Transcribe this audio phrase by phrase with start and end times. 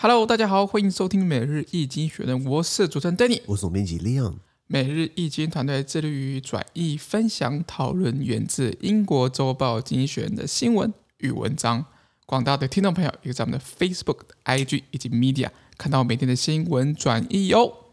[0.00, 4.36] Hello，大家好，欢迎收听每日易经学人，我是主持人 Danny，我是总编辑 Leon。
[4.68, 11.84] 每日易经团队致力于转译、分享、讨论源自英国周报《经济学人》的新闻与文章。
[12.26, 17.87] 广大的听众朋友，也在我们的 Facebook、IG 以及 Media 看到每天的新闻转译哟。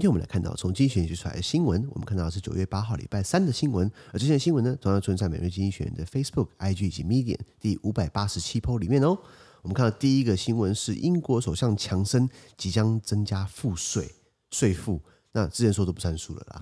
[0.00, 9.18] 今天我们来看到从经济学人出来的新闻，我们看到是九月八号礼拜三的新闻，而这些新闻呢，同样出现在每日经济学人的 Facebook、IG 以及 Medium 第五百八十七 po 里面哦。
[9.60, 12.26] 我们看到第一个新闻是英国首相强生
[12.56, 14.10] 即将增加赋税
[14.50, 14.98] 税负，
[15.32, 16.58] 那之前说都不算数了啦。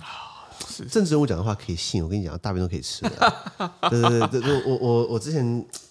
[0.68, 3.10] 是政治人物讲的话可以信，我跟你讲，大便都可以吃的。
[3.88, 5.44] 对对对对，我我我之前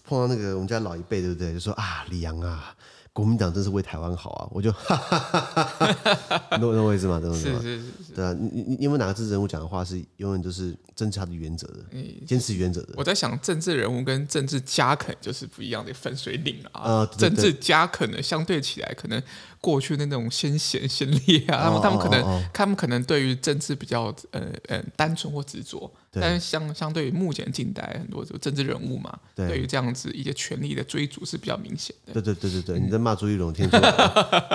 [0.04, 1.54] 碰到那个我们家老一辈，对不对？
[1.54, 2.76] 就说啊，李阳啊。
[3.18, 4.48] 国民党真是为台湾好啊！
[4.52, 7.20] 我就哈哈哈哈哈，懂懂我意思吗？
[7.20, 7.62] 懂懂懂。
[7.62, 8.14] 是是是是。
[8.14, 11.84] 对啊，你你你有没有哪个政治人物讲的话是永远都是坚持他的原则的？
[12.28, 12.94] 坚持原则的。
[12.96, 16.84] 我在想，政治人物跟政治家可能就是不一样的分水岭啊。
[16.84, 19.20] 呃，政治家可能相对起来，可能
[19.60, 25.92] 过去的那种先贤先烈啊，他们他们可能他们可能对于政治比较呃呃单纯或执着。
[26.22, 32.14] 但是相相对于目前近代很多这个政治人物嘛，对，于这样子一些权力的追逐是比较明显的。
[32.14, 33.92] 对对对对对，你在骂朱一龙，听出来？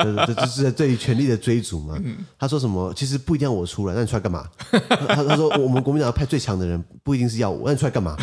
[0.03, 1.99] 对对对，这是对于权力的追逐嘛。
[2.03, 2.93] 嗯、他说什么？
[2.95, 4.49] 其实不一定要我出来，那你出来干嘛？
[5.09, 8.17] 他他说我们国民党要派最强的人，不一定是要我，那你出来干嘛？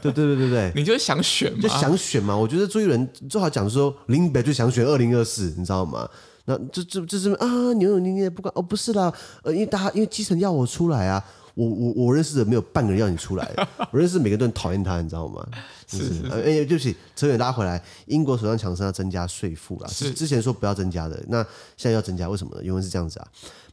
[0.00, 2.36] 对对对对对，你就是想选嘛，就想选嘛。
[2.36, 6.08] 我觉得朱一龙最好讲说林北就想选二零二四，你知道吗？
[6.48, 9.12] 那这这这是啊，扭扭捏捏不管哦，不是啦，
[9.42, 11.24] 呃，因为大家因为基层要我出来啊。
[11.56, 13.50] 我我我认识的没有半个人要你出来，
[13.90, 15.44] 我认识每个人都很讨厌他，你知道吗？
[15.88, 21.42] 是是，是，哎，对不起，扯远拉回来，英国首相强生要增加税负了，是之前说不要增加的，那
[21.76, 22.62] 现在要增加，为什么呢？
[22.62, 23.28] 因为是这样子啊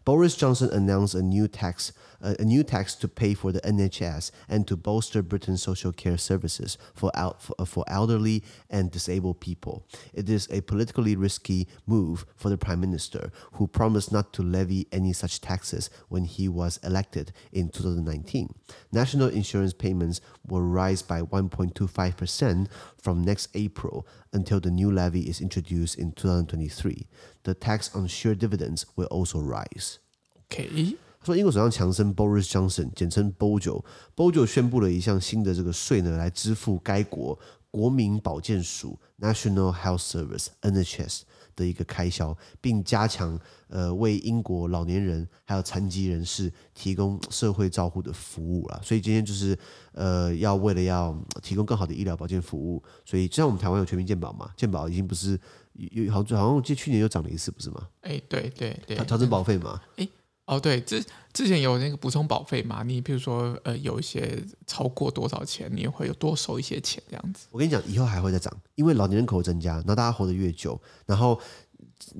[0.05, 1.89] ，Boris Johnson announced a new tax。
[2.25, 7.11] A new tax to pay for the NHS and to bolster Britain's social care services for,
[7.13, 7.33] uh,
[7.65, 9.85] for elderly and disabled people.
[10.13, 14.87] It is a politically risky move for the Prime Minister, who promised not to levy
[14.93, 18.53] any such taxes when he was elected in 2019.
[18.93, 22.67] National insurance payments will rise by 1.25%
[23.01, 27.07] from next April until the new levy is introduced in 2023.
[27.43, 29.99] The tax on share dividends will also rise.
[30.45, 30.95] Okay.
[31.23, 37.39] 说英国首相强森 Boris Johnson，简称 Bojo，Bojo 宣布了一项新的这个税呢，来支付该国
[37.71, 41.21] 国民保健署 National Health Service NHS
[41.55, 48.81] 的一个开销，并加强呃为英国老年人还有残疾人士提供社会照护的服务啦。
[48.83, 49.57] 所以今天就是
[49.93, 55.39] 呃要为了要提供更好的医疗保健服务，所以就像我们台湾有全民健保嘛，健保已经不是
[55.73, 57.87] 有好好像我记得去年又涨了一次，不是吗？
[58.01, 60.05] 哎，对对对，调整保费嘛，哎。
[60.45, 67.47] 哦，对，之之前有那个补充保费嘛，你比如说，呃，有一些超过多少钱，你会有多收一些钱这样子。
[67.51, 71.39] 我跟你讲，以后还会再涨，因为老年人口增加，然后大家活得越久，然后。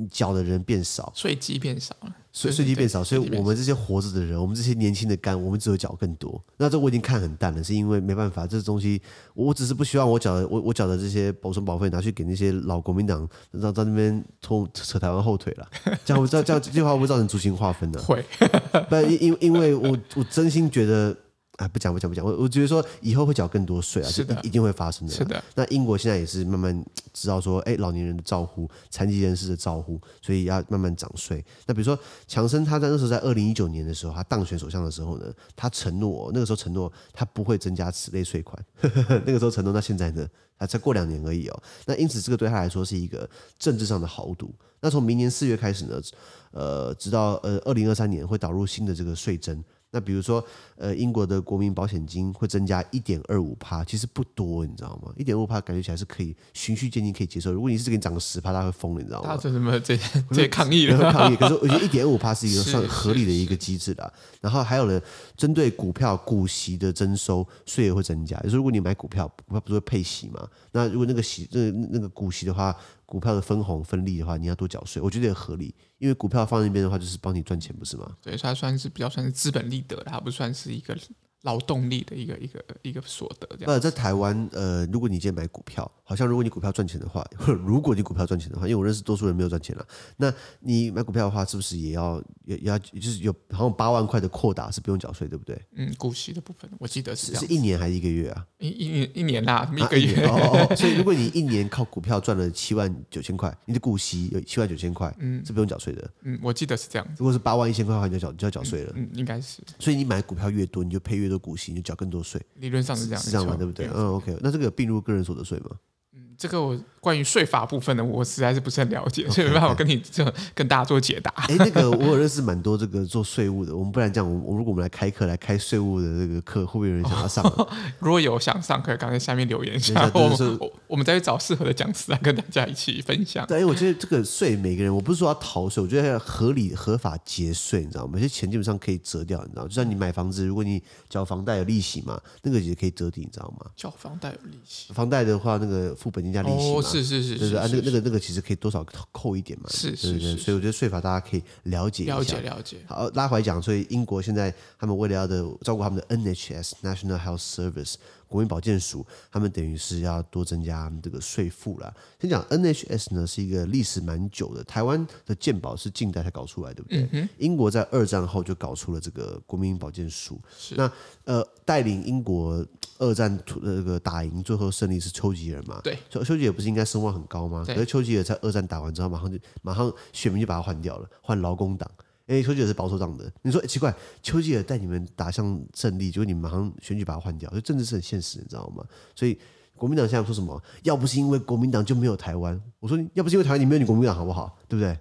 [0.10, 6.44] 缴的人变少，税基变少了，税税基变少，所以我们这些活着的人，我们这些年轻的肝，我们只有缴更多。
[6.58, 9.00] 那这我已经看很淡了，是因为没办法，这东西
[9.36, 15.68] 我只是不希望我缴的我我缴的这些保存保费拿去给那些老国民党，让在那边拖扯台湾后腿了。
[16.04, 18.02] 这样这样这样这句话会不会造成族群划分呢？
[18.02, 18.26] 会，
[18.90, 21.16] 不因因因为我我真心觉得。
[21.58, 25.14] 啊，不讲不讲不讲，我我觉得说以后会缴更多税啊，是的，一定会发生的。
[25.14, 26.84] 是的，那英国现在也是慢慢
[27.14, 31.46] 知道说，哎，老年人的照护、残疾人士的照护，所以要慢慢涨税。
[31.68, 31.98] 那比如说，
[32.28, 38.60] 强生他在那时候在二零一九年的时候，他当选首相的时候呢，他承诺那个时候承诺他不会增加此类税款。
[39.24, 40.28] 那个时候承诺，那现在呢，
[40.58, 41.64] 啊才过两年而已哦。
[41.86, 44.52] 那因此，这个对他来说是一个政治上的豪赌。
[44.82, 46.02] 那从明年四月开始呢，
[46.50, 49.64] 呃，直到呃二零二三年会导入新的这个税征。
[49.94, 50.44] 那比如说，
[50.76, 55.14] 呃，英国的国民保险金会增加一点二五帕，其实不多，你知道吗？
[55.16, 57.54] 一点二五帕感觉起来是可以循序渐进，可以接受。
[57.54, 59.30] 如果你是给你涨个十帕，他会疯了，你知道吗？
[59.30, 59.96] 他这什么这
[60.32, 60.98] 这抗议了？
[61.14, 61.36] 抗议。
[61.36, 64.12] 可是我觉得一点二五帕是一个算合理的一个机制的。
[64.42, 65.00] 然后还有呢，
[65.38, 68.36] 针对股票股息的征收税也会增加。
[68.40, 70.48] 就是如果你买股票，股票不是会配息吗？
[70.72, 72.76] 那如果那个息，那那个股息的话。
[73.14, 78.18] 股票的分红分利的话，你要多缴税，我觉得也合理，因为股票放在那边的话，就是帮你赚钱，不是吗？
[78.20, 80.98] 对，它算是比较算是资本利得，它不算是一个
[81.44, 83.74] 劳动力的一个一个一个所得这样。
[83.74, 87.26] 呃，在台湾，呃，如果你今天买股票，好好像如果你股票赚钱的话，
[87.66, 89.88] 如果你股票赚钱的话，因为我认识多数人没有赚钱了，
[90.18, 95.60] 那你买股票的话，是不是也要也也要就是有好像八万块的扩大是不用缴税，对不对？
[95.76, 98.46] 嗯，股息的部分我记得是是一年还是一个月啊？
[98.60, 100.24] 一一年一年啦，一个月。
[100.28, 106.10] 啊、哦，哦， 所以如果你一年靠股票赚了七万九千块，你的股息有七万九千块，嗯，是不用缴税的。
[106.22, 107.08] 嗯，我记得是这样。
[107.18, 108.94] 如果是八万一千块的话，你就缴就要缴税了。
[108.96, 109.62] 嗯，应该是。
[109.80, 112.42] 所以你买股票越多，你就配越多股息，你就缴更多税。
[112.56, 113.56] 理论上是这样，是这样嘛？
[113.56, 113.88] 对不对？
[113.88, 114.38] 嗯，OK。
[114.42, 115.72] 那这个并入个人所得税吗？
[116.14, 121.30] 嗯这个我关于税法部分的，我实在是不是很了解，所以没办法跟你这跟大家做解答。
[121.36, 127.44] 哎，那个我有认识蛮多这个做税务的，我们不然这样，我如果我们来开课来开税务的这个课，会不会有人想要上？
[127.44, 127.68] 哦？
[128.00, 133.46] 如果有想上课，赶快下面留言一下，我们我们再去找适合的讲师来跟大家一起分享。
[133.48, 138.14] 对，因为我觉得这个税每个人，我不是说要逃税，我觉得要合理合法节税，你知道吗？
[138.14, 139.68] 有些钱基本上可以折掉，你知道吗？
[139.68, 143.66] 就像你买房子，如果你缴房贷有利息嘛，那个也可以折抵，你知道吗？
[143.76, 146.80] 缴房贷有利息，房贷的话，那个付本金加利息嘛。
[146.80, 152.78] 哦是是是，对对啊，那个那个那个其实可以多少扣一点嘛，是是是，所以我觉得税法大家可以了解一下，了解了解。
[152.86, 157.96] 好，拉回来讲，所以英国现在他们为了要的照顾他们的 NHS National Health Service
[158.28, 161.94] 国民保健署，他们等于是要多增加这个税负了。
[162.20, 167.08] 先讲 NHS 呢，是一个历史蛮久的，台湾的健保是近代才搞出来，对不对？
[167.12, 170.92] 嗯、英国在二战后就搞出了这个国民保健署，是那
[171.26, 172.66] 呃带领英国。
[173.00, 175.82] 二战那个打赢，最后胜利是丘吉尔嘛？
[175.84, 177.64] 对，丘丘吉尔不是应该声望很高吗？
[177.68, 181.90] 可是丘吉尔在二战打完之后，马上就马上选民就把他换掉了，换劳工党。
[182.28, 188.86] 哎，丘吉尔是保守党的，你说、欸、奇怪，丘吉尔带你们打向胜利，结果你们马上选举把他换掉，所以政治是很现实，你知道吗？
[189.16, 189.38] 所以
[189.76, 190.62] 国民党现在说什么？
[190.84, 192.62] 要不是因为国民党就没有台湾。
[192.80, 194.56] 我说要不是因为台湾，你没有你国民党好不好？
[194.70, 194.98] 对不对？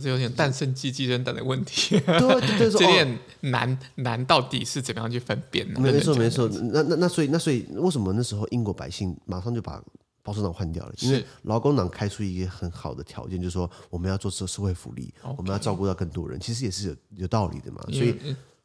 [0.00, 1.98] 是有点蛋生鸡，鸡生蛋的问题。
[2.00, 5.80] 对，对，对， 这点难难到底是怎么样去分辨呢？
[5.80, 6.48] 没错，没错。
[6.48, 9.82] 那那那所以那所以为什么那时候英国百姓马上就把
[10.22, 10.94] 保守党换掉了？
[11.00, 17.80] 因为劳工党开出一个很好的条件，就是说我们要做社社会福利，我们要照顾到更多人，其实也是有有道理的嘛。
[17.92, 18.16] 所以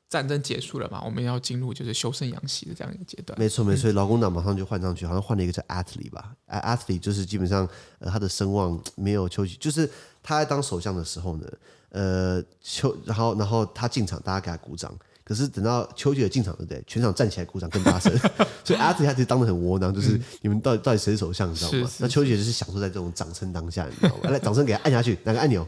[0.10, 3.38] 战争结束了嘛，我们要进入就是修身养息的这样一个阶段。
[3.40, 3.92] 没错，没错。
[3.92, 7.68] 劳工党马上就换上去，好像换了一个叫 Attlee 吧，Attlee 就是基本上
[8.00, 9.90] 呃他的声望没有丘吉，就是
[10.24, 11.48] 他在当首相的时候呢。
[11.92, 14.96] 呃，丘，然后，然后他进场，大家给他鼓掌。
[15.24, 16.84] 可是等到丘吉尔进场，对不对？
[16.86, 18.16] 全场站起来鼓掌更大声。
[18.64, 21.90] 所以阿特他其实当的很窝囊，就是你们到底到底谁是首相，你知道吗？
[21.98, 24.30] 那丘吉尔就是享受在这种掌声当下，你知道吗？
[24.30, 25.68] 来，掌声给他按下去，哪个按钮？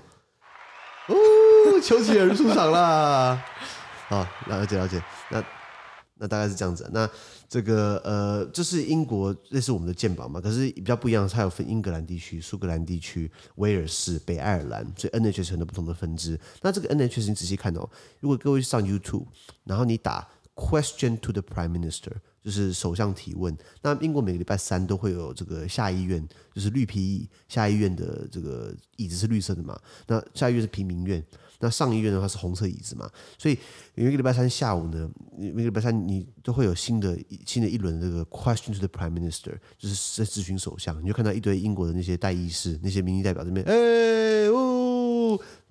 [1.07, 1.15] 哦，
[1.83, 3.43] 丘吉尔出场啦！
[4.11, 5.01] 好，了解了解。
[5.31, 5.43] 那。
[6.23, 7.09] 那大概是这样子，那
[7.49, 16.39] 这个呃，这是英国这是我们的鉴宝嘛，可是比较不一样，它有分英格兰地区、苏格兰地区、威尔士、北爱尔兰，所以 NHS 很多不同的分支。
[16.61, 19.25] 那这个 NHS 你仔细看哦，如果各位上 YouTube，
[19.63, 22.11] 然后你打 Question to the Prime Minister，
[22.43, 23.55] 就是首相提问。
[23.81, 31.23] 那英国每个礼拜三都会有这个下议院，就是绿皮椅，下议院的这个椅子是绿色的嘛，那下议院是平民院。
[31.63, 33.07] 那上议院的话是红色椅子嘛，
[33.37, 33.55] 所以
[33.93, 35.07] 每个礼拜三下午呢，
[35.37, 37.15] 每个礼拜三你都会有新的
[37.45, 44.70] 新的一轮的这个 question to the prime minister，就是在咨询首相，你就看到一堆英国的那些代议士、那些民意代表这边，哎呜。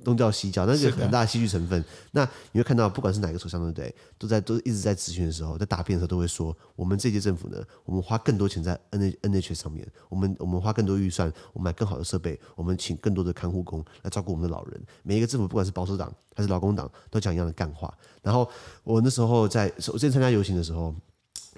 [0.03, 1.85] 东叫西叫，那是很大的戏剧成分。
[2.13, 3.95] 那你会看到，不管是哪个首相，对不对？
[4.19, 14.81] 都在都一直在咨询的时候，在答辩的时候，都会说：我们这届政府呢，我们花更多钱在 N N H 上面，我们我们花更多预算，我们买更好的设备，我们请更多的看护工来照顾我们的老人。
[15.03, 17.93] 每一个政府，不管是保守党还是劳工党，都讲一样的干话。
[18.23, 18.49] 然后
[18.83, 20.95] 我那时候在我之前参加游行的时候，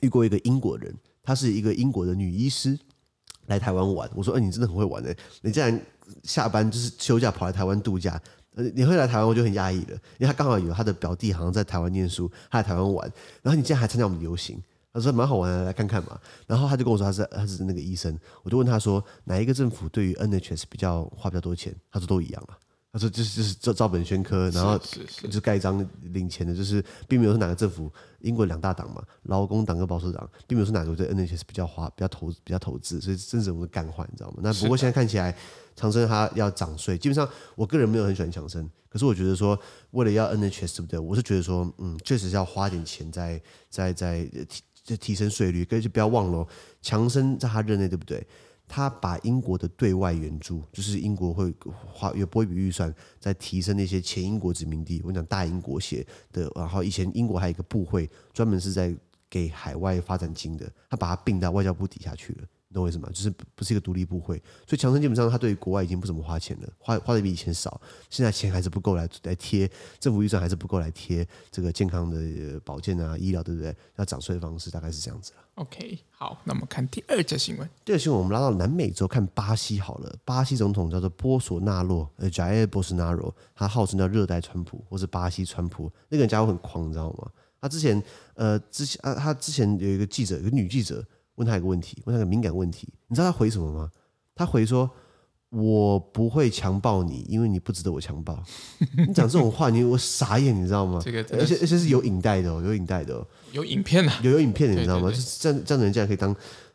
[0.00, 0.92] 遇过一个英国人，
[1.22, 2.76] 她是一个英国的女医师，
[3.46, 4.10] 来台湾玩。
[4.16, 5.80] 我说：哎，你真的很会玩哎，你竟然。
[6.24, 8.20] 下班就是休假跑来台湾度假，
[8.74, 13.10] 你会来台湾我就很压抑了，因为他刚好有他的表弟好像在台湾念书，他在台湾玩，
[13.42, 16.18] 然后你竟然还参加我们游行，他说蛮好玩的，来看看嘛。
[16.46, 22.58] 然后他就跟我说他是他是那个医生，我就问他说哪一个政府对于 NHS 比较花比较多钱，他说都一样啊。
[22.92, 24.78] 他说：“就是就是照照本宣科，然后
[25.30, 34.40] 就盖章领钱的，就是并没有说哪个政府，英国两大党嘛，劳工党跟保守党，并没有说哪个对 NHS 比较花、比较投、比较投资，所以真是我们干坏，你知道吗？
[34.42, 35.34] 那不过现在看起来，
[35.74, 39.58] 强生他要涨税，基本上我个人没有很喜欢强生，可是我觉得说
[39.92, 40.98] 为了要 NHS 对不对？
[40.98, 44.28] 我是觉得说，嗯，确实是要花点钱在在在
[44.84, 46.46] 提提升税率，可是不要忘了，
[46.82, 48.22] 强生在他任内对不对？”
[48.74, 51.52] 他把英国的对外援助，就是英国会
[51.92, 58.96] 花有拨一笔预算，在提升那些前英国殖民地，我讲大英国协的，然后以前英国还有一个部会，专门是在
[59.28, 62.48] 给海外发展金的，他把它并到外交部底下去了。
[62.72, 63.10] 你懂我意思吗？
[63.12, 73.76] 就是不是一个独立部会，所以强生基本上他对于国外已经不怎么花钱了，花花的比以前少，现在钱还是不够来来贴政府预算还是不够来贴这个健康的保健啊、医疗，对不对？
[73.96, 75.38] 要涨税的方式大概是这样子了。
[75.56, 77.68] OK，好，那我们看第二则新闻。
[77.84, 87.30] 第二新闻我们拉到南美洲看巴西好了，巴西总统叫做波索纳洛，呃，Jair Bolsonaro，他号称叫热带川普或是巴西川普，那个人家伙很狂，你知道吗？
[87.60, 88.02] 他之前
[88.32, 91.04] 呃之前啊，他之前有一个记者，有个女记者。
[91.36, 93.90] 问他一个问题，问他一个敏感问题，你知道他回什么吗？
[94.34, 94.90] 他回说
[95.50, 98.42] ：“我不会强暴你，因为你不值得我强暴。”
[99.06, 101.00] 你讲这种话，你我傻眼，你知道吗？
[101.04, 105.10] 这个，而且而且是有影带的，有影带的，有影片的，有有影片的，你知道吗？
[105.10, 106.34] 就是这样这样的人竟然可以当。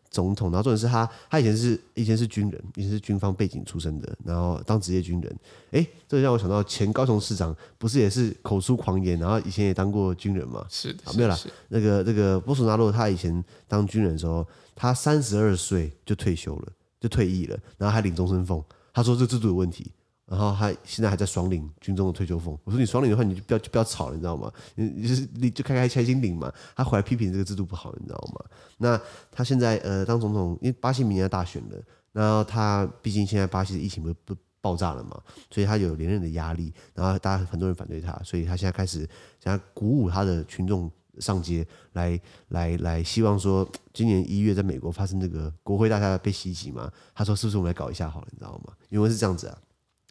[0.10, 5.40] 总统，然后重点是他，他以前是以前是军人，以前是军方背景出身的，然后当职业军人。
[5.72, 10.66] 哎，这让我想到前高雄市长不是也是口出狂言，然后以前也当过军人嘛？
[10.70, 11.38] 是的，没有啦。
[11.70, 14.46] 那个那个波索纳洛他以前当军人的时候，
[14.76, 18.64] 他三十二岁就退休了，就退役了，然后还领终身俸。
[18.94, 19.92] 他说这制度有问题。
[20.28, 22.60] 然后他现在还在爽领军中的退休俸。
[22.66, 24.52] 我说你爽领的话，你就不要就不要吵了，你知道吗？
[24.76, 26.52] 你就是你就开开开心领嘛。
[26.76, 28.46] 他回来批评这个制度不好，你知道吗？
[28.78, 31.82] 那他现在呃当总统，因为巴西明年要大选了，
[32.12, 35.18] 然后他毕竟现在巴西的疫情不不爆炸了嘛，
[35.50, 36.74] 所以他有连任的压力。
[36.94, 39.08] 然后大家很多人反对他，所以他现在开始
[39.42, 42.20] 想要鼓舞他的群众上街来
[42.50, 46.92] 来来，希望说今年一月在美国发生这个国会大厦被袭击嘛。
[47.16, 48.74] 他说是不是我们来搞一下好了，你知道吗？
[48.90, 49.58] 因为是这样子啊。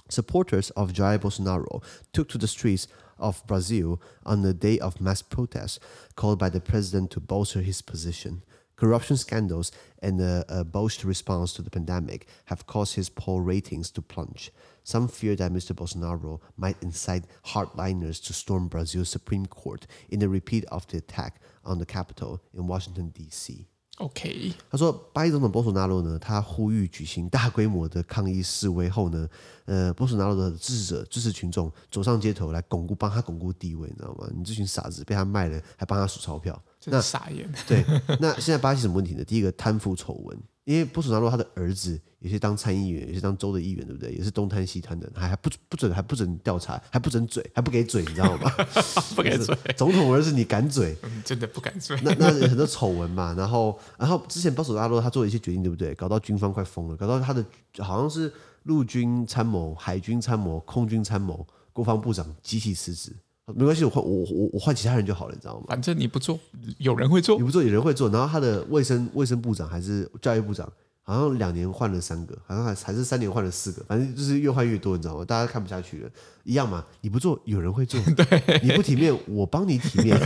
[0.08, 1.82] Supporters of Jair Bolsonaro
[2.12, 2.86] took to the streets
[3.18, 5.80] of Brazil on a day of mass protests
[6.14, 8.42] called by the president to bolster his position.
[8.76, 10.64] Corruption scandals and a, a
[11.04, 14.52] response to the pandemic have caused his poll ratings to plunge.
[14.84, 15.75] Some fear that Mr.
[15.75, 21.40] Bolsonaro might incite hardliners to storm Brazil's Supreme Court in a repeat of the attack
[21.64, 23.66] on the Capitol in Washington, D.C.
[23.97, 29.26] OK，他说，巴西总统波索纳罗呢，他呼吁举行大规模的抗议示威后呢，
[29.65, 34.29] 呃，波索纳罗的支持者、支持群众走上街头来巩固，帮他巩固地位，你知道吗？
[34.37, 37.50] 你这群傻子被他卖了，还帮他数钞票，那傻眼。
[37.67, 37.85] 对，
[38.21, 39.25] 那现在巴西什么问题呢？
[39.25, 40.38] 第一个贪腐丑闻。
[40.66, 44.12] 因为波索纳洛他的儿子有些当参议员，有些当州的议员，对不对？
[44.12, 48.50] 也是东贪西贪的，还还不不准，还不准调查，还不准嘴，还不给嘴，你知道吗？
[49.14, 50.96] 不给嘴，总统儿子你敢嘴？
[51.04, 51.96] 嗯，真的不敢嘴。
[52.02, 55.94] 那那很多丑闻嘛，然后然后之前波索纳洛他做了一些决定，对不对？
[55.94, 57.44] 搞到军方快疯了，搞到他的
[57.78, 58.32] 好像是
[58.64, 63.14] 陆军参谋、海军参谋、空军参谋、国防部长集体辞职。
[63.55, 65.67] 没关系，我换我我我换其他人就好了，你知道吗？
[65.69, 66.38] 反正你不做，
[66.79, 68.09] 有人会做；你不做，有人会做。
[68.11, 70.71] 然后他的卫生卫生部长还是教育部长。
[71.09, 75.25] 好像两年换了三个，好像还还是三年换了四个，反正就是越换越多，你知道吗？
[75.25, 76.11] 大家看不下去了，
[76.43, 76.85] 一样嘛。
[77.00, 80.19] 你不做，有人会做； 对你不体面，我帮你体面。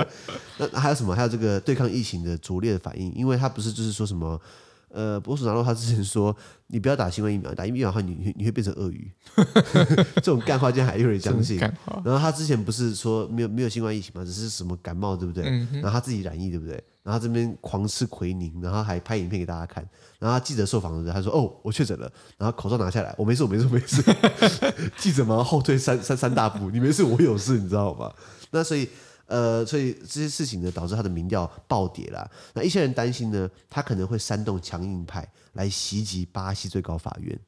[0.60, 1.16] 那还有什么？
[1.16, 4.38] 还有这个对抗疫情的拙劣的反应，因为他不是就是说什么。
[4.90, 6.34] 呃，博索纳洛他之前说，
[6.68, 9.12] 你不要打新冠疫苗，打疫苗的话你，你你会变成鳄鱼。
[10.16, 11.58] 这种干话竟然还有人相信。
[11.58, 15.44] 然后他之前不是说没有没有新冠疫情嘛，只是什么感冒，对不对？
[15.46, 16.72] 嗯、然后他自己染疫，对不对？
[17.02, 19.86] 然后他这边狂吃奎宁，然后还拍影片给大家看。
[20.18, 24.02] 然后他记者受访的时候，他说：“哦，我确诊了。”然后口罩拿下来，我没事，我没事，我没事。
[24.98, 28.12] 记者马上后退三三三大步，你没事，我有事，你知道吗？
[28.50, 28.88] 那所以。
[29.28, 32.28] 呃，所以这些事情呢，导致他的民调暴跌了。
[32.54, 37.38] 那一些人担心呢，他可能会煽动强硬派来袭击巴西最高法院。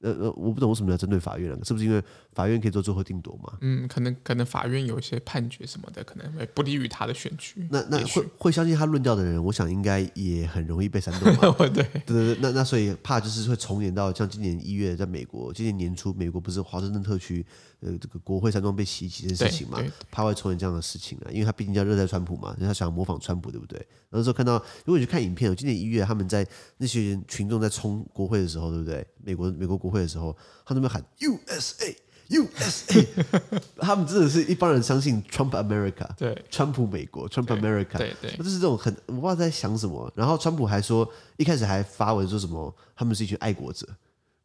[0.00, 2.02] 呃呃，我不懂为什么要针对法院了，是不是因为
[2.34, 3.58] 法院可以做最后定夺嘛？
[3.60, 7.66] 嗯，可能可能法院有一些判决什么的，可能会不利于他的选举。
[7.70, 11.54] 那那会会相信他论调的人，我想应该也很容易被煽动嘛。
[11.70, 17.44] 对对对，那那所以怕就是会重演到像今年一月在美国，今年年初美国不是华盛顿特区
[17.80, 19.78] 呃这个国会山庄被袭击的事情嘛？
[20.10, 23.86] 怕会重演这样的事情啊，因为他毕竟叫热带川普嘛，他想要模仿川普，对不对？
[24.10, 26.46] 那时候看到如果你去看影片，今年一月他们在
[26.78, 29.06] 那些群众在冲国会的时候，对不对？
[29.22, 31.94] 美国美国国会的时候，他那边喊 USA
[32.28, 33.06] USA，
[33.78, 40.10] 他们真的是一帮人相信 Trump America，对，川普美国 Trump America，对对，就是这种很我不知道在想什么。
[40.14, 43.86] 然后川普还说，一开始还发文说什么，他们是一群爱国者。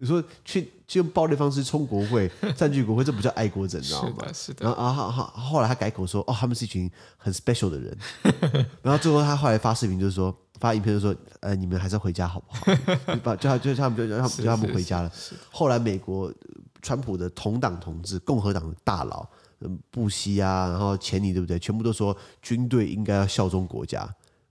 [0.02, 4.16] 你说去去用暴力方式冲国会、占据国会，这不叫爱国者，你知道吗？
[4.20, 4.66] 是的，是的。
[4.66, 7.98] 然后啊，好好，后来他改口说，哦，他们是一群很 special 的人。
[8.82, 12.74] 然后最后他后来发视频，就是说发影片，就说，呃，你们还是回家好不好？
[13.14, 15.12] 就把叫他，就他们，就叫他们，叫他们回家了。
[15.52, 16.34] 后来美国
[16.82, 19.26] 川普的同党同志、共和党的大佬，
[19.60, 21.60] 嗯，布希啊，然后钱尼，对不对？
[21.60, 24.08] 全部都说军队应该要效忠国家。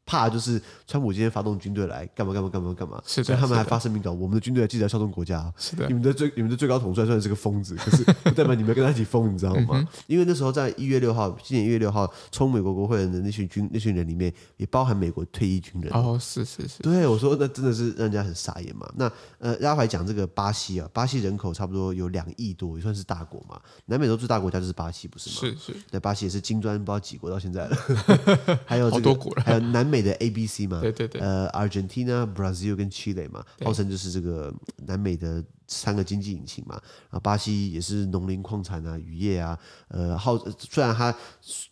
[0.09, 5.53] 怕就是川普今天发动军队来干嘛干嘛干嘛干嘛，是，所以他们还发声明稿，我们的军队记得要效忠国家。
[5.59, 9.79] 是的，你们的最你们的最高统帅虽然是个疯子，可是 不代表你们跟他一起疯，你知道吗？
[9.79, 15.93] 嗯、因为那时候在一月六号，今年一月六号冲美国国会的那群军那群人里面，也包含美国退役军人。
[15.93, 18.89] 哦，是是是，对，我说那真的是让人家很傻眼嘛。
[18.97, 23.61] 那呃，拉回来讲这个巴西啊，巴西人口差不多有两亿多，也算是大国嘛。
[23.87, 25.37] 南美洲最大国家就是巴西，不是吗？
[25.59, 27.77] 是是，对，巴西也是金砖不知道几国到现在了，
[28.65, 34.53] 还有这个，还有南美的 A B C 嘛，对对对，呃，Argentina、Brazil 跟 Chile 嘛，号称就是这个
[34.87, 36.75] 南美的三个经济引擎嘛。
[37.11, 41.15] 然后巴西也是农林矿产啊、渔业啊，呃，号虽然它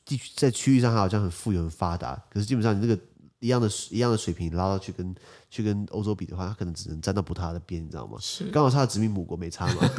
[0.04, 2.98] 地区在区域上它好像很富有、很发达，可是基本上你这个
[3.40, 5.14] 一样的一样的水平拉到去跟
[5.50, 8.18] 去跟欧洲比的话，它可能只能站到葡萄牙的边，你知道吗？
[8.20, 9.90] 是，刚好它的殖民母国没差嘛。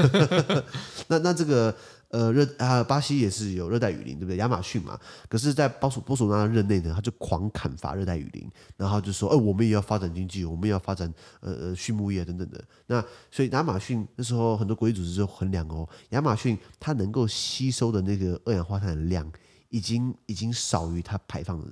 [1.07, 1.75] 那那这个。
[2.09, 4.37] 呃，热啊，巴西也是有热带雨林，对不对？
[4.37, 4.97] 亚马逊嘛，
[5.27, 12.63] 可是，在波索波索纳的任内呢，他就狂砍伐热带雨林，然后就说，呃，我们也要发展经济，我们也要发展呃呃畜牧业等等的。
[12.85, 19.29] 那所以亚马逊那时候很多国际组织就衡量哦，亚马逊它能够吸收的那个二氧化碳的量，
[19.69, 21.67] 已经已经少于它排放的。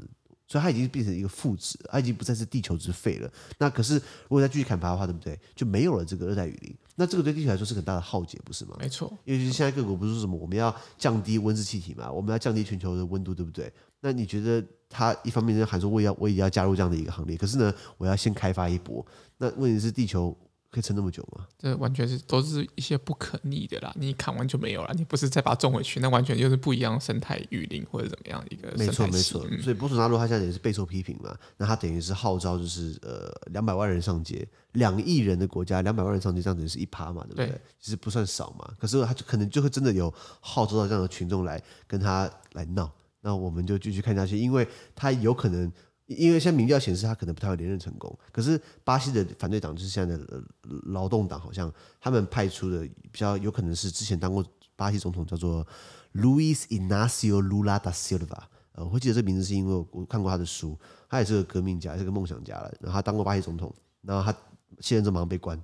[0.48, 3.32] 所以它已经变成一个负值，它已经不再是地球之肺了。
[3.58, 5.40] 那可是如果再继续砍伐的话，对不对？
[5.56, 6.76] 就没有了这个热带雨林。
[6.96, 8.76] 那这个对地球来说是很大的浩劫，不是吗？
[8.80, 9.12] 没错。
[9.26, 13.72] 因为就是现在各国不是说什么我们要降低温室气体嘛，我们要降低全球的温度，对不对？
[14.00, 19.06] 那你觉得他一方面在喊说我也要我也要加入这样的一个行列，可是呢，我要先开发一波。
[19.38, 20.36] 那问题是地球。
[20.76, 21.48] 可以撑那么久吗？
[21.58, 23.94] 这完全是都是一些不可逆的啦。
[23.96, 28.74] 你砍完就没有了，你不是再把它种回去，那完全就是不一样的生态雨林或者怎么样一个。
[28.78, 29.48] 没错没错。
[29.50, 31.34] 嗯、所以波索纳罗他现在也是备受批评嘛。
[31.56, 37.48] 那他等于是号召就是呃两百万人上街，两亿人的国家两百万人上街，这样子是一趴嘛，对不对？
[37.48, 38.70] 对其实不算少嘛。
[38.78, 42.92] 可是他就可能就会真的有号召到这样的群众来跟他来闹。
[43.22, 45.72] 那我们就继续看下去，因为他有可能。
[46.08, 50.44] 因为现在民调显示他可能不太会连任成功，可是巴西的反对党就是现在的
[50.88, 52.82] 劳动党，好像他们派出的
[53.12, 54.46] 比较有可能是之前当过
[54.76, 55.66] 巴西总统，叫做
[56.14, 58.44] Luis Inacio Lula da Silva。
[58.74, 60.78] 呃，我会记得这名字是因为我看过他的书，
[61.10, 62.72] 他也是个革命家，也是个梦想家了。
[62.82, 64.38] 然后他当过巴西总统，然后他
[64.82, 65.60] 现在就马上被关，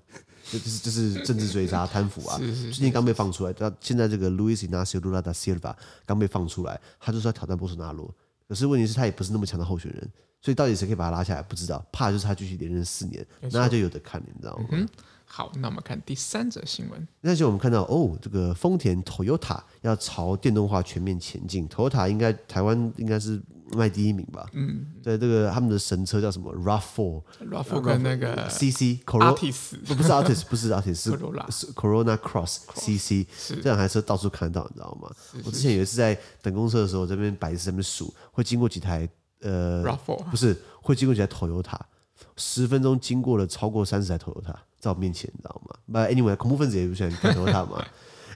[0.50, 2.38] 就是就是政治追杀、贪腐啊。
[2.38, 8.12] 最近刚被放出来，他现在这个 Luis Inacio Lula da Silva 刚被放出来，他就是要挑战波索纳罗。
[8.48, 10.12] 可是问题是，他也不是那么强的候选人。
[10.42, 11.42] 所以到底谁可以把他拉下来？
[11.44, 14.66] 不知道，怕就是他继续连任四年，那他就有的看，你知道吗？
[14.72, 14.88] 嗯，
[15.24, 17.08] 好，那我们看第三则新闻。
[17.22, 21.70] 那就我们看到哦，这个丰田 Toyota 要朝电动化全面前进。
[21.70, 23.40] Toyota 应该台湾应该是
[23.74, 24.50] 卖第一名吧？
[24.54, 31.12] 嗯，对，这个他们的神车叫什么？RAV4，RAV4 跟那个 CC croatus 不是 Artis，不是 Artis，是
[31.74, 33.28] Corona Cross CC，
[33.62, 35.10] 这两台车到处看得到，你知道吗？
[35.46, 39.08] 我之前有一次在等公车的时候，这边摆在这边数，会经过几台。
[39.42, 41.80] 呃，RAV4 不是会经过几台 Toyota，
[42.36, 47.86] 十分钟经过了超过三十台 Toyota 在我面前，你知道吗？But anyway，恐怖分子也不喜欢开 Toyota 嘛。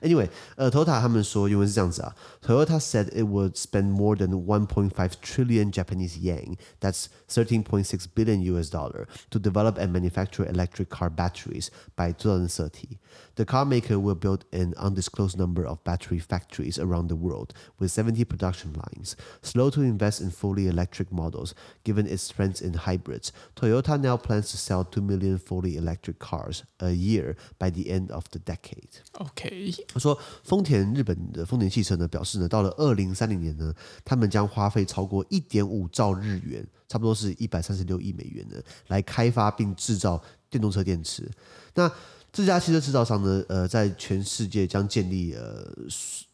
[0.03, 8.70] Anyway，呃，Toyota 他们说原文是这样子啊，Toyota said it would spend more than 1.5 trillion Japanese yen，that's 13.6 billion US
[8.70, 12.98] dollar to develop and manufacture electric car batteries by 2030.
[13.37, 17.90] The car maker will build an undisclosed number of battery factories around the world with
[17.90, 19.16] 70 production lines.
[19.42, 24.50] Slow to invest in fully electric models, given its strengths in hybrids, Toyota now plans
[24.50, 29.00] to sell 2 million fully electric cars a year by the end of the decade.
[29.20, 29.74] Okay.
[29.95, 41.31] 他说，丰田日本的丰田汽车呢表示呢，到了二零三零年呢，他们将花费超过一点五兆日元，差不多是一百三十六亿美元呢，来开发并制造电动车电池。
[41.75, 41.89] 那
[42.34, 45.65] 这家汽车制造商呢，呃，在全世界将建立呃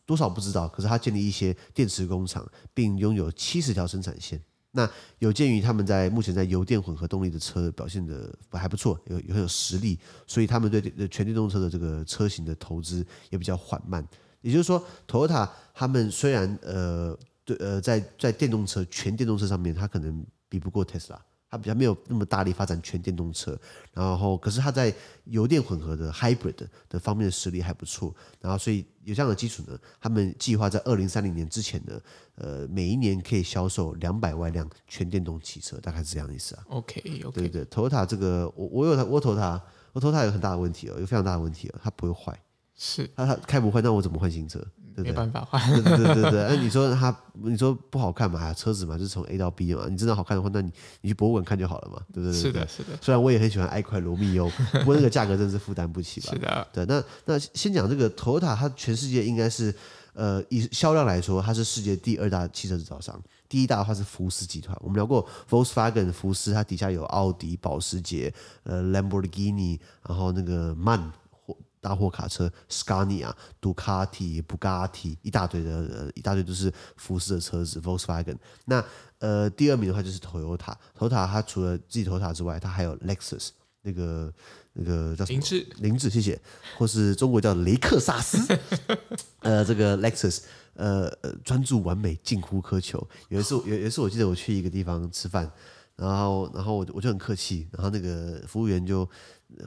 [0.08, 2.44] 多少不知道，可是他建立一些电池工厂，
[2.74, 4.42] 并拥有七十条生产线。
[4.72, 14.06] 那有鉴于他们在目前在油电混合动力的车表现的还不错，有有很有实力，所以他们对全电动车的这个车型的投资也比较缓慢。
[14.42, 21.18] 也就是说，Toyota 他们虽然呃对呃在在电动车全电动车上面，它可能比不过 Tesla。
[21.54, 23.60] 它比较没有那么大力发展全电动车，
[23.92, 26.56] 然后可是它在油电混合的 hybrid
[26.88, 32.00] 的方面的实力还不错，然后所以有这样的基础呢，他们计划在二零三零年之前呢，
[32.36, 36.64] 呃，每一年可以销售两百万辆全电动汽车，大概是这样的意思啊。
[36.70, 39.62] OK OK，对对，Toyota 这个我我有它，我投它，
[39.94, 42.40] 我投它有很大的问题哦，有非常大的问题哦，它不会坏，
[42.76, 44.66] 是它它开不坏，那我怎么换新车？
[44.96, 46.48] 对对没办法换，对对对对。
[46.50, 48.54] 那你说它，你说不好看嘛？
[48.54, 49.88] 车子嘛，就是从 A 到 B 嘛。
[49.90, 52.42] 你真的好看的话，那你你去博物馆看就好了嘛，对不对，对？
[52.42, 52.90] 是的，是的。
[53.02, 54.50] 虽然我也很喜欢 i 快罗密欧，
[54.80, 56.30] 不过那个价格真的是负担不起吧？
[56.34, 56.68] 是的。
[56.74, 59.74] 对，那那先讲这个 Toyota，它全世界应该是
[60.14, 63.20] 呃以销量来说，它是世界第二大汽车制造商。
[63.48, 69.78] 第一大的话是福斯集团，我们聊过 Volkswagen 福斯，它底下有奥迪、保时捷、呃 Lamborghini，
[70.08, 71.12] 然后那个 MAN 货
[71.82, 77.82] 大货卡车，Scania、杜卡迪、布加迪，一大堆的、呃，一大堆都是福斯的车子。
[77.82, 78.84] Volkswagen 那
[79.20, 83.50] 呃第二名的话就是 Toyota，Toyota 它除了自己 Toyota 之外，它还有 Lexus
[83.82, 84.34] 那个。
[84.74, 85.38] 那个叫什么？
[85.38, 86.40] 林志，林志，谢谢。
[86.78, 88.38] 或是中国叫雷克萨斯，
[89.44, 90.44] 呃，这个 Lexus，
[90.76, 93.06] 呃呃，专注完美，近乎苛求。
[93.28, 95.52] 有一次，有有一次，我记得我去一个地方吃饭，
[96.08, 99.08] 然后然后我我就很客气，然后那个服务员就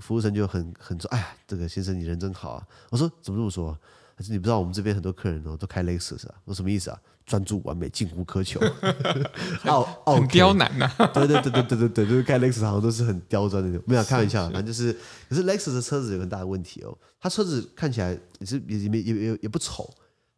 [0.01, 2.67] 服务生就很很说，哎呀，这个先生你人真好啊。
[2.91, 3.79] 我说怎么这么说？
[4.17, 6.35] 但是你不知道我们这边很多客人哦都开 Lexus 啊？
[6.45, 6.99] 我说什么意思啊？
[7.27, 8.61] 专注完美，近乎苛求，
[9.63, 11.07] 很，很刁难呐、啊。
[11.07, 13.83] 对对对对对对对，就是开 Lexus 好像都是很刁钻那种。
[13.87, 14.93] 没有开玩笑，反正就是，
[15.29, 16.97] 可是 Lexus 的车子有很大的问题哦。
[17.21, 19.89] 它车子看起来也是也也也也也不丑，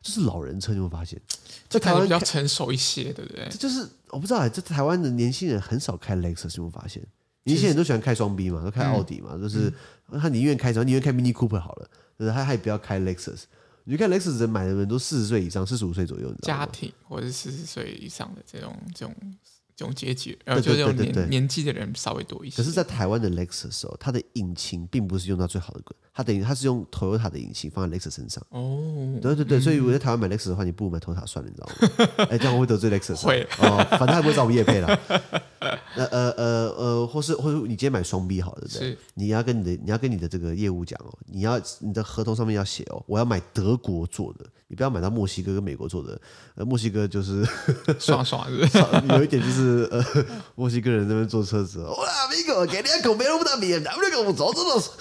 [0.02, 1.20] 就是老人车，你会发现，
[1.68, 3.48] 在台湾比较成熟一些，对不对？
[3.50, 7.04] 这就是我不知道哎，这台湾的年轻人很少开 Lexus，你会发现，
[7.44, 9.72] 年轻人都喜欢开双 B 嘛，都开奥迪嘛，就是
[10.20, 13.42] 他宁愿开什么，宁愿开 Mini Cooper 好了，就是他他也不要开 Lexus。
[13.88, 19.14] 你看，Lexus 人买的人都四十岁以上，四十五岁左右，家庭或者是四十岁以上的这种这种
[19.76, 22.56] 这种阶级，然后就这种年年纪的人稍微多一些。
[22.56, 25.82] 可是，在台湾的 Lexus 哦，它的引擎并不是用到最好的，
[26.14, 28.42] 它等于它是用 Toyota 的引擎放在 Lexus 身上。
[28.48, 32.26] 哦，对对对，所以我在台湾买 Lexus 的话，你不如买 Toyota 算了，你知道吗？
[32.30, 33.22] 哎，这样我会得罪 Lexus。
[33.22, 34.98] 会哦，反正他也不会找我们业配了。
[35.96, 38.98] 呃呃呃呃，或是或是你今天买双 B 好了，对不对？
[39.14, 46.20] 你要跟你的你要跟你的这个业务讲哦，你要你的合同上面要写哦，我要买德国做的，你不要买到墨西哥跟美国做的。
[46.54, 47.44] 呃，墨西哥就是
[47.98, 48.58] 爽爽的，
[49.16, 50.04] 有一点就是呃，
[50.54, 51.96] 墨西哥人那边坐车子，哇，
[52.30, 54.92] 美国给你一口没那么大面，咱们这个我走走走，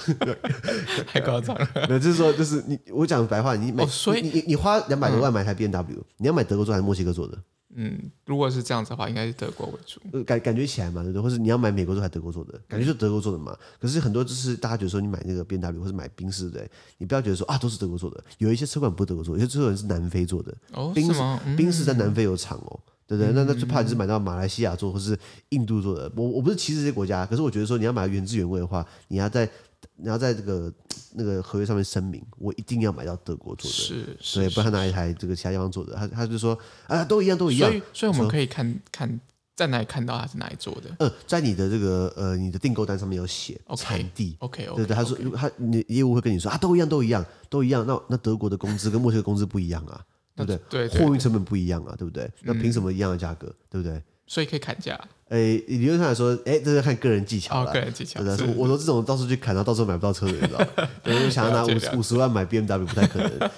[1.08, 1.68] 太夸张了。
[1.90, 7.38] 那就是说，就是你我讲白话，你买，所以你你你花两百多万买台 B N W，你要买德国做还是墨西哥做的？
[7.78, 10.00] 嗯，如果是这样子的话，应该是德国为主。
[10.24, 11.22] 感感觉起来嘛，对不对？
[11.22, 12.58] 或者你要买美国做还是德国做的？
[12.70, 13.54] 感觉就德国做的嘛。
[13.82, 18.24] 可是很多就是大家觉得说你买那个 B N W 或者买宾士，对，你不要觉得说啊都是德国做的。
[18.38, 20.56] 有一些车款不是德国做的，有些车款是南非做的。
[20.72, 21.38] 哦，宾士吗？
[21.58, 23.32] 宾士在南非有厂哦，对不对？
[23.34, 25.18] 那那最怕就是买到马来西亚做或是
[25.50, 26.12] 印度做的。
[26.16, 29.50] 我我不是歧视这些国家，可是我觉得说你要买原汁原味的话，你要在。
[29.98, 30.74] 你要在这个
[31.14, 37.70] 那个合约上面声明，我一定要买到德国做的，是，是，对，不然他拿一台这个其他地方做的，他他就说啊，都一样，都一样。
[37.70, 39.22] 所以，所以我们可以看看
[39.56, 40.90] 在哪里看到他是哪里做的。
[41.00, 47.86] 嗯，在你的这个呃你的订购单上面有写产地，OK OK，对对，他说如果他你业务会跟你说啊，都一样，都一样，都一样。
[47.86, 50.04] 那那德国的工资跟墨西哥工资不一样啊，
[50.36, 50.88] 对不对？
[50.88, 52.30] 对，货运成本不一样啊，对不对？
[52.42, 54.02] 那凭什么一样的价格，对不对？
[54.28, 55.00] 所以可以砍价。
[55.30, 57.72] 诶，理论上来说，诶，这是看个人技巧了。
[57.72, 58.20] 个人技巧。
[58.56, 60.68] 我说这种到处去砍，然后到时候买不到车的，你知道吗？
[61.06, 63.52] 我想要拿五五十万买 BMW 不太可能。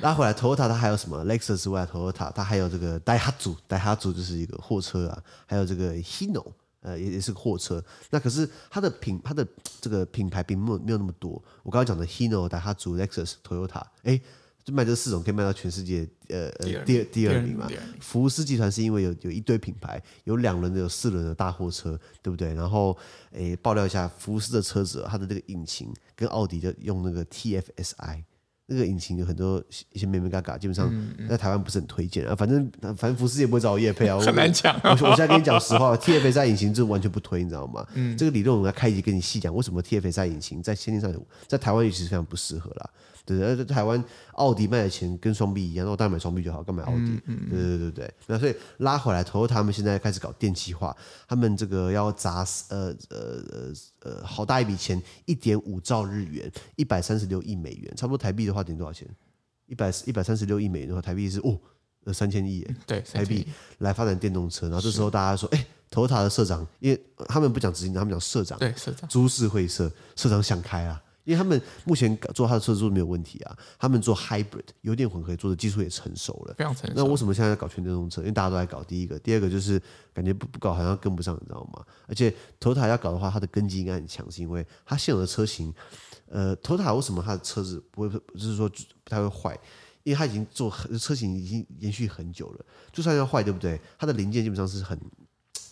[0.00, 6.44] 拉回来，Toyota 它还有什么？Lexus 之外，Toyota 它还有这个 Daihatsu，Daihatsu 就是一个货车啊，还有这个 Hino，
[6.80, 7.82] 呃，也也是个货车。
[8.10, 9.46] 那可是它的品，它的
[9.80, 11.42] 这个品牌并没有没有那么多。
[11.62, 14.20] 我刚刚讲的 Hino、Daihatsu、Lexus、Toyota，诶。
[14.64, 17.68] 就卖这四种，可以卖到全世界，呃呃，第二第二名嘛。
[18.00, 22.54] 福斯集团是因为有有一堆品牌，有两轮的，有四轮的大货车，对不对？
[22.54, 22.96] 然后，
[23.32, 28.22] 诶，爆料一下，福斯的车子，它的这个引擎跟奥迪的用那个 TFSI，
[28.66, 29.60] 那个引擎有很多
[29.92, 30.88] 一些眉眉角角，基本上
[31.28, 32.34] 在台湾不是很推荐啊。
[32.36, 34.78] 反正反正福斯也不会找我业配啊， 很难讲。
[34.84, 37.84] 我我现在跟你讲实话，TFSI 引擎就完全不推，你知道吗？
[37.94, 41.12] 嗯，这个理论我们要开一集跟你细讲，为什么 TFSI 引擎在先天上
[41.48, 42.90] 在台湾也其实非常不适合啦。
[43.24, 47.20] 对，而在台湾，奥迪卖的钱跟双 B 一样，那我当然买双 B 就好，干嘛买奥迪？
[47.26, 50.96] 嗯嗯、对对对对，那所以拉回来，Toyota 他们现在开始搞电气化，
[51.28, 53.18] 他们这个要砸呃呃
[53.50, 59.08] 呃呃好大一笔钱，一点五兆日元，一百三十六亿美元，差不多台币的话等于多少钱？
[59.66, 61.56] 一百一百三十六亿美元的话，台币是哦
[62.04, 63.46] 呃三千亿，对，台币
[63.78, 71.00] 来发展电动车，然后这时候大家说，哎，Toyota 的社长，因为他们不讲执行长，他们讲社长，对，社长，株式会社，社长想开啊。
[71.24, 76.94] 因为他们目前做他的车子没有问题啊，他们做 hybrid 油电混合做的技术也成熟了，非常成熟。
[76.96, 78.20] 那为什么现在要搞全电动车？
[78.22, 78.82] 因为大家都在搞。
[78.82, 79.80] 第一个，第二个就是
[80.12, 81.84] 感觉不不搞好像跟不上，你知道吗？
[82.08, 85.72] 而且 Toyota 要搞的话，它的根基应该很强，是因为它现有的车型，
[86.28, 89.58] 呃，Toyota 为什么它的车子不会，就是说不太会坏？
[90.02, 93.80] 因为它已经做车型已经延续很久了，就算要坏，对不对？
[93.96, 94.98] 它的零件基本上是很、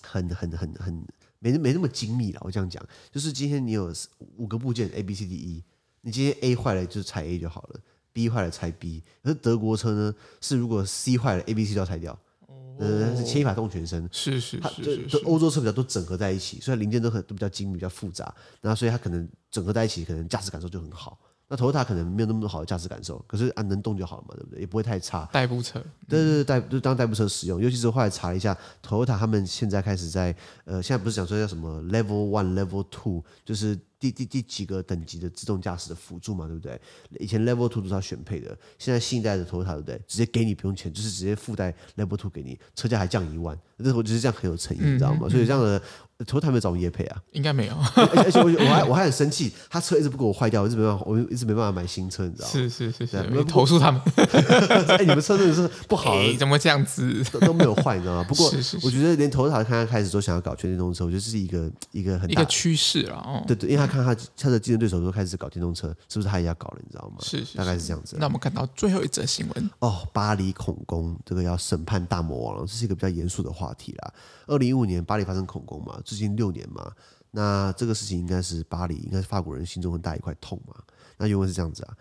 [0.02, 1.04] 很、很、很、很。
[1.40, 3.92] 没没那么精密了，我这样讲，就是今天你有
[4.36, 5.64] 五个部件 A B C D E，
[6.02, 7.80] 你今天 A 坏了就拆 A 就好了
[8.12, 9.02] ，B 坏了拆 B。
[9.22, 12.12] 可是德国车呢，是如果 C 坏了 A B C 都要拆掉，
[12.46, 14.08] 哦、呃，是牵一发动全身。
[14.12, 21.18] 是是是是，是，欧洲车比较多整合在一起，所以零件都很都比较精密，比较复杂，然后所以它可能整合在一起，可能驾驶感受就很好。
[21.52, 24.60] 那 Toyota 可能没有那么好的驾驶感受，可是啊能动就好了嘛，对不对？
[24.60, 25.28] 也不会太差。
[25.32, 27.60] 代步车，对对对，代就当代步车使用。
[27.60, 30.32] 尤其是后来查了一下，Toyota 他们现在开始在
[30.64, 36.80] 呃，现在不是讲说叫什么 Level One、Level Two，就是第第第几个等级的自动驾驶的辅助嘛，对不对？
[37.18, 40.00] 以前 Level Two 都是要选配的，现在新一代的 Toyota 对不对？
[40.06, 43.58] 直接给你不用钱，就是直接附带 Level Two 给你，车价还降一万。
[43.76, 45.28] 那我觉得这样很有诚意，你知道吗？
[45.28, 45.82] 所以这样的。
[46.26, 47.22] 头台没有找我业配啊？
[47.32, 47.74] 应该没有。
[47.96, 52.52] 而且我 我还我还很生气，他车一直不给我坏掉，我一直没办法，我一直没办法买新车，你知道吗？
[52.52, 54.00] 是是是是，你投诉他们。
[54.88, 58.24] 哎，你们车真的是不好， 怎么这样子都都没有坏，你知道吗？
[58.28, 58.50] 不过
[58.82, 63.16] 我觉得连头台刚刚开始都想要搞全电动车，我觉得这是一个一个很大一个趋势了。
[63.16, 66.78] 哦，对对，因为他看他他的竞争对手都开始搞电动车，是不是他也要搞了？
[66.82, 67.16] 你知道吗？
[67.20, 68.16] 是是，大概是这样子。
[68.18, 74.12] 那我们看到最后一则新闻哦，巴黎恐攻这个要审判大魔王了，这是一个比较严肃的话题啦。
[74.46, 76.93] 二零一五年巴黎发生恐攻嘛，至今六年嘛。
[77.31, 80.75] 那这个事情应该是巴黎，应该是法国人心中很大一块痛嘛。
[81.17, 81.97] 那原文是这样子啊：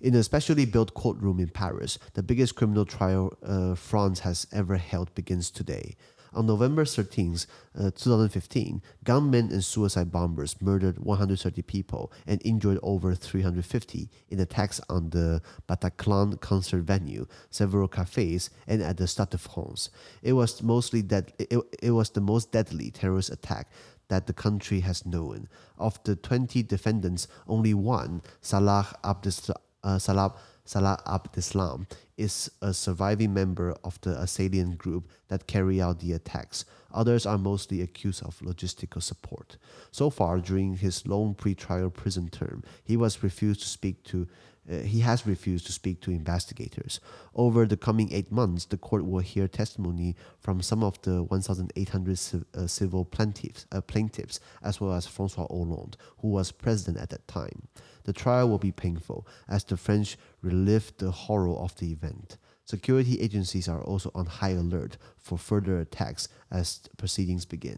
[0.00, 4.78] In a specially built courtroom in Paris, the biggest criminal trial uh, France has ever
[4.78, 5.96] held begins today.
[6.35, 7.47] On November 13th,
[7.79, 14.81] uh, 2015, gunmen and suicide bombers murdered 130 people and injured over 350 in attacks
[14.89, 19.89] on the Bataclan concert venue, several cafes, and at the Stade de France.
[20.21, 21.31] It was mostly dead.
[21.39, 23.69] It, it was the most deadly terrorist attack
[24.09, 25.47] that the country has known.
[25.77, 33.33] Of the 20 defendants, only one, Salah Abdeslam, uh, Salah, Salah Abdeslam, is a surviving
[33.33, 36.65] member of the assailant group that carry out the attacks.
[36.93, 39.57] Others are mostly accused of logistical support.
[39.91, 44.27] So far, during his long pre-trial prison term, he was refused to speak to
[44.67, 46.99] uh, he has refused to speak to investigators.
[47.35, 52.19] Over the coming eight months, the court will hear testimony from some of the 1,800
[52.55, 57.27] uh, civil plaintiffs, uh, plaintiffs, as well as Francois Hollande, who was president at that
[57.27, 57.67] time.
[58.05, 62.37] The trial will be painful as the French relive the horror of the event.
[62.65, 67.77] Security agencies are also on high alert for further attacks as proceedings begin.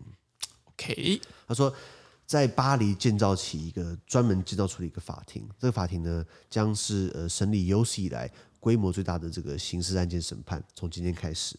[0.73, 1.19] Okay.
[1.47, 1.73] 他说
[2.25, 10.63] 在巴黎建造起一个专门建造出的一个法庭，这个法庭呢将是呃审理有史以来规模最大的这个刑事案件审判。
[10.75, 11.57] 从今天开始，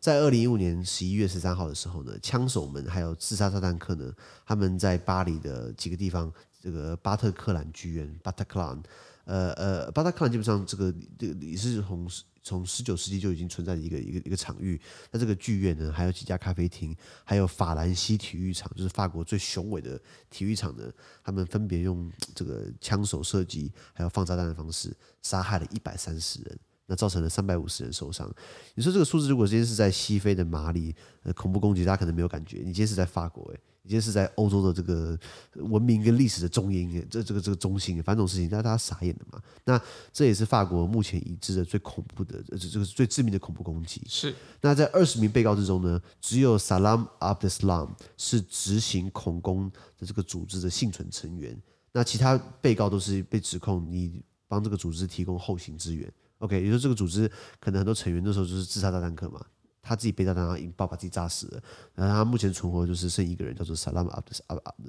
[0.00, 4.12] 在二零一五年十一月十三号的时候呢，枪手们还有自杀炸弹客呢，
[4.44, 8.82] 他们在巴黎的几个地方，这个巴特克兰剧院 （Bataclan），
[9.24, 12.08] 呃呃，巴特克兰基本上这个这个也是从。
[12.40, 20.90] 从十九世纪就已经存在的一个一个一个场域，那这个剧院呢，还有几家咖啡厅，还有法兰西体育场，就是法国最雄伟的体育场呢，
[21.22, 26.58] 他们分别用这个枪手射击，还有放炸弹的方式，杀害了一百三十人，
[26.88, 28.28] 那造成了三百五十人受伤。
[28.74, 32.56] 你说这个数字，如果今天是在西非的马里，呃，恐怖攻击，大家可能没有感觉。
[32.58, 33.60] 你今天是在法国，诶。
[33.82, 35.18] 你今天是在欧洲的这个
[35.54, 39.40] 文明跟历史的中心，这这个这个中心，反正这种事情，那大家傻眼了嘛。
[39.64, 39.80] 那
[40.12, 44.02] 这也是法国目前已知的最恐怖的，这这个最致命的恐怖攻击。
[44.06, 44.34] 是。
[44.60, 51.58] 那在二十名被告之中呢，只有 Salam Abdeslam 是执行恐攻的这个组织的幸存成员，
[51.92, 56.12] 那其他被告都是被指控你帮这个组织提供后勤支援。
[56.38, 59.44] OK，也就是这个组织可能很多成员那时候就是自杀炸弹客嘛。
[59.80, 61.62] 他自己被炸弹然后引爆，把自己炸死了。
[61.94, 64.40] 然后他目前存活就是剩一个人，叫做 Salam Abdes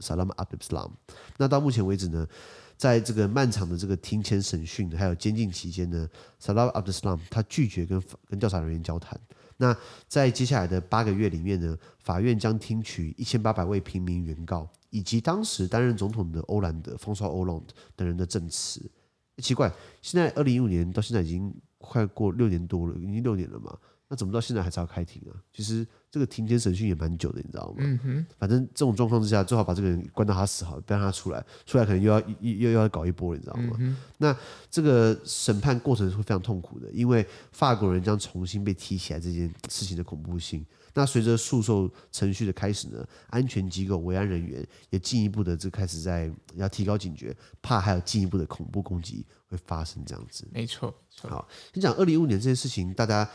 [0.02, 0.92] Salam Abdeslam。
[1.38, 2.28] 那到目前为止呢，
[2.76, 6.10] 在这个漫长的这个庭前审讯还有监禁期间呢
[6.42, 9.18] ，Salam Abdeslam 他拒绝跟跟调查人员交谈。
[9.56, 9.74] 那
[10.10, 18.92] 在接下来的八个月里面呢，法院将听取一千八百位平民原告以及当时担任总统的欧兰德 François Hollande 等人的证词。
[19.40, 19.72] 奇怪，
[20.02, 23.78] 现在二零一五年到现在已经快过六年多了，已经六年了嘛？
[24.12, 25.38] 那怎么到现在还是要开庭啊？
[25.54, 27.76] 其实这个庭前审讯也蛮久的，你知道吗？
[27.78, 28.26] 嗯哼。
[28.40, 31.46] 反正这种状况之下，最好把这个人关到他死好，不让他出来。
[31.68, 33.98] 出来可能又要又又要搞一波，你知道吗？
[34.18, 34.36] 那
[34.72, 40.66] 这个审判过程是会非常痛苦的，因为法国人将重新被提起来这件事情的恐怖性。
[40.96, 50.48] 那随着诉讼程序的开始呢，安全机构、维安人员也进一步的就开始在要提高警觉，怕还有进一步的恐怖攻击会发生这样子。
[50.52, 50.92] 没错。
[51.22, 53.30] 好，先讲二零一五年这件事情，大家。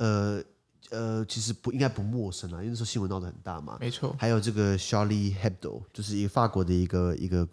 [0.00, 0.42] 呃
[0.90, 3.76] 呃，其实不应该不陌生啊，因为那时候新闻闹得很大嘛。
[3.78, 4.16] 没错。
[4.18, 7.46] 还有这个 Charlie Hebdo，就是一个法国的一个一个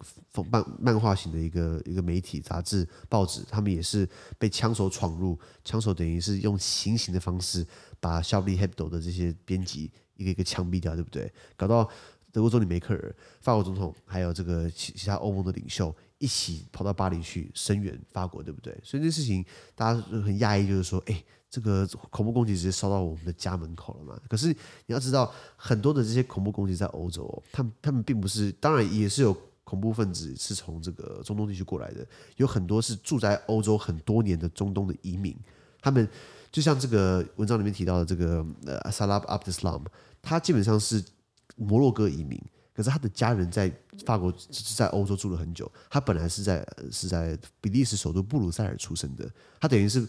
[0.50, 7.64] 漫漫画型的一个一个媒体杂志报纸，他们也是被枪手闯入，枪手等于是用行刑的方式
[8.00, 11.32] 把 Charlie Hebdo 的这些编辑一个一个枪毙掉，对不对？
[11.56, 11.88] 搞到
[12.32, 18.76] 德国总理梅克尔、法国总统还有这个其其他欧盟的领袖一起跑到巴黎去声援法国，对不对？
[18.84, 21.24] 所以这事情大家很讶异，就是说，哎。
[21.50, 24.20] 这个恐怖攻击直接烧到我们的家门口了嘛？
[24.30, 32.06] 可是你要知道，很多的这些恐怖攻击在欧洲，他们他们并不是，当然也是有恐怖分子是从这个中东地区过来的，
[32.36, 35.36] 有很多是住在欧洲很多年的中东的移民，
[35.82, 36.08] 他们
[36.52, 39.86] 就像这个文章里面提到的这个呃 Salah Abdeslam，
[40.22, 41.04] 他基本上是
[41.56, 42.42] 摩洛哥移民。
[42.74, 43.74] 可是他的家人在
[44.06, 44.32] 法国，
[44.76, 45.72] 在欧洲住了很久。
[45.90, 49.28] 他本来是在是在比利时首都布鲁塞尔出生的。
[49.60, 50.08] 他等于是，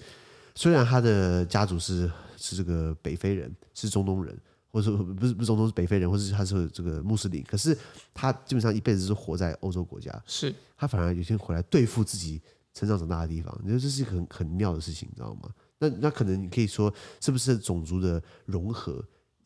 [0.59, 4.37] 虽然他的家族是是这个北非人，是中东人，
[4.73, 7.45] 或者说不是不是中东是北非人，或者是他是这个穆斯林。
[7.45, 7.79] 可是
[8.13, 10.11] 他基本上一辈子是活在欧洲国家。
[10.27, 12.43] 是他反而有一天回来对付自己
[12.75, 13.57] 成长长大的地方。
[13.63, 15.49] 你说这是一个很很妙的事情，你知道吗？
[15.79, 19.01] 那那可能你可以说，是不是种族的融合、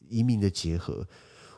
[0.08, 1.06] 移民的结合？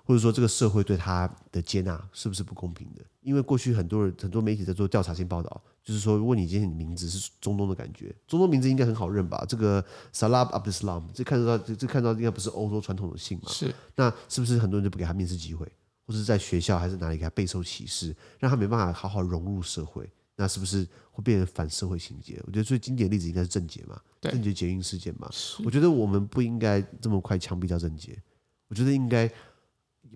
[0.03, 3.03] 或者说，这个社会对他的接纳是不是不公平的？
[3.21, 9.44] 因为过去很多人、很多媒体在做调查性报道，就是说，如果你今天你名字是中东的感觉，中东名字应该很好认吧？
[9.47, 13.51] 这个 Salah Abdeslam，这看得到，这这看到应该不是欧洲传统的姓嘛？
[13.51, 13.73] 是。
[13.94, 15.70] 那是不是很多人就不给他面试机会，
[16.07, 20.11] 或者在学校还是哪里给他备受歧视，让他没办法好好融入社会？
[20.37, 22.40] 那是不是会变成反社会情节？
[22.47, 25.31] 我觉得最经典的例子应该是郑捷嘛，郑捷捷运事件嘛。
[25.64, 28.20] 我觉得我们不应该这么快枪毙掉郑捷，
[28.68, 29.31] 我觉得应该。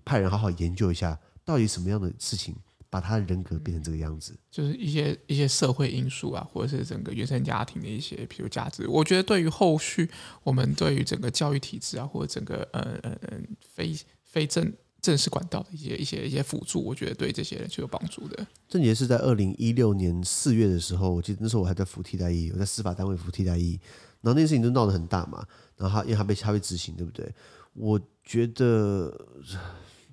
[0.05, 2.55] 派人好好研究一下，到底什么样的事情
[2.89, 4.35] 把他的人格变成这个样子？
[4.49, 8.87] 就是一些一些社会因素啊，或者是整个原生家庭的一些，譬如价值。
[8.87, 10.09] 我觉得对于后续
[10.43, 18.47] 我们对于整个教育体制啊，或者整个呃呃呃非非正正式管道的一些一些一些辅助，我觉得对这些人是有帮助的。
[18.67, 23.79] 郑杰是在二零一六年四月的时候，我记得那时候我还在服替代役，我在司法单位服替代役，
[24.21, 25.45] 然后那件事情就闹得很大嘛，
[25.77, 27.31] 然后他因为他被他被执行，对不对？
[27.73, 29.15] 我觉得。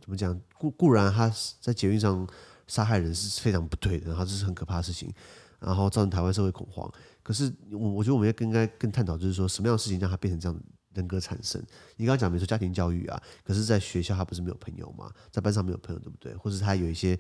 [0.07, 0.41] 怎么讲？
[0.57, 1.29] 固固然他
[1.61, 2.25] 在捷运上
[2.67, 5.13] 杀害人是非常不对的，然后这是很可怕的事情，
[5.61, 6.91] 然后造成台湾社会恐慌。
[7.23, 10.61] 可是我我觉得我们要更应该更探讨，就是说什么样的事情让他变成这样
[10.95, 11.61] 人格产生？
[11.97, 15.11] 你刚刚讲，比如说家庭教育啊，可是在学校他不是没有朋友吗？
[15.31, 16.35] 在班上没有朋友，对不对？
[16.35, 17.19] 或者他有一些。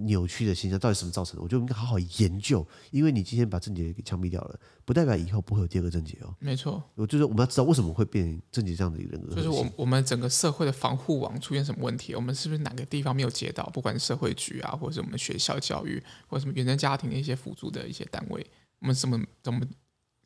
[0.00, 1.42] 扭曲的现象到底什么造成的？
[1.42, 6.34] 我觉得应该好好研究，因为你今天把症结给枪毙掉了，不代表以后不会有第二个症结哦。
[6.38, 9.34] 没错，我就是我们要知道为什么会变成症结这样的一个人格。
[9.34, 12.14] 就是我我们整个社会的防护网出现什么问题？
[12.14, 13.64] 我们是不是哪个地方没有接到？
[13.70, 18.46] 不管是社会局啊，或者是我们学校教育，或者什么原生家庭的一些辅助的一些单位，
[18.80, 19.60] 我们怎么怎么？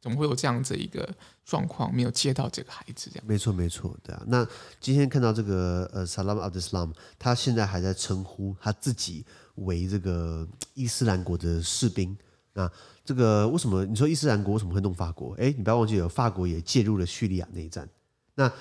[0.04, 1.08] 怎么会有这样子一个
[1.46, 1.90] 状况？
[1.94, 4.22] 没有接到这个孩子，这样没错没错，对啊。
[4.26, 4.46] 那
[4.78, 12.14] 今天看到这个呃，Salam al Islam，他现在还在称呼他自己为这个伊斯兰国的士兵。
[12.52, 12.70] 那
[13.02, 15.34] 这个为什么你说伊斯兰国为什么会弄法国？
[15.36, 17.88] 哎，你不要忘记了，法国也介入了叙利亚内战。
[18.34, 18.52] 那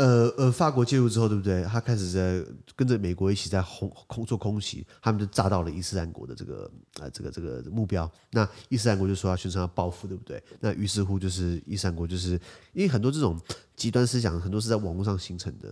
[0.00, 1.62] 呃呃，法国介入之后，对不对？
[1.64, 2.42] 他开始在
[2.74, 8.10] 跟着美国一起在空空做空袭，他们就炸到了伊斯兰国的这个呃这个这个目标。
[8.30, 10.42] 那伊斯兰国就说要宣称要报复，对不对？
[10.58, 12.40] 那于是乎就是伊斯兰国就是
[12.72, 13.38] 因为很多这种
[13.76, 15.70] 极端思想，很多是在网络上形成的。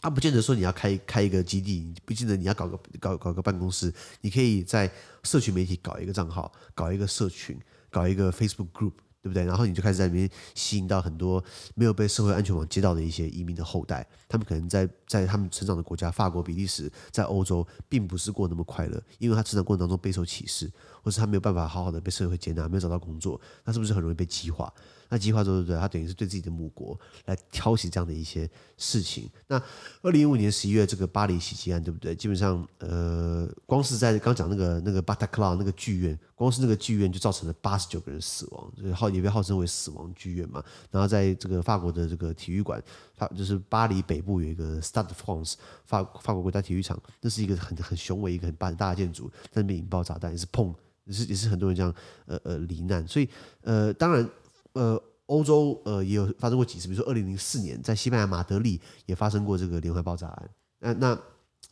[0.00, 4.90] 他不见得说你要开开一个基地，不见得你要搞个搞搞个办公室，你可以在
[5.24, 7.58] 社群媒体搞一个账号，搞一个社群，
[7.90, 8.92] 搞一个 Facebook Group。
[9.28, 9.44] 对不对？
[9.44, 11.42] 然后你就开始在里面吸引到很多
[11.74, 20.70] 没有被社会安全网接到的一些移民的后代，他们可能在在他们成长的国家，法国、比利时，在欧洲，并不是过那么快乐，因为他成长过程当中备受歧视，
[21.02, 24.72] 或是他没有办法好好的被社会接纳，没有找到工作，那是不是很容易被激化？
[25.10, 25.78] 那激化之后，对不对？
[25.78, 29.26] 他等于是对自己的母国来挑起这样的一些事情。
[29.46, 29.56] 那
[30.02, 32.14] 二零一五年十一月这个巴黎袭击案，对不对？
[32.14, 40.62] 基本上，呃，光是在刚讲那个那个巴塔克拉那个剧院，光是那个剧院就造成了八十九个人死亡，就是号也被号称为死亡剧院嘛。
[40.90, 42.82] 然后在这个法国的这个体育馆，
[43.18, 45.54] 法就是巴黎北部有一个 Stade France
[45.84, 50.72] 法法国国家体育场，那是一个很很雄伟一个很大的建筑，在那边引爆炸弹也是砰，
[51.04, 51.92] 也是也是很多人这样
[52.26, 53.06] 呃呃罹难。
[53.08, 53.28] 所以
[53.62, 54.26] 呃，当然。
[54.74, 60.50] 呃，欧洲呃也有发生过几次，比如说二零零四年在西班牙马德里也发生过这个连环爆炸案。
[60.78, 61.18] 那那